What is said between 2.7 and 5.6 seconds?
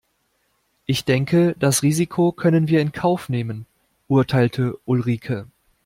in Kauf nehmen, urteilte Ulrike.